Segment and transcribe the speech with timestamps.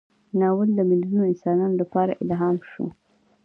[0.39, 2.85] ناول د میلیونونو انسانانو لپاره الهام شو.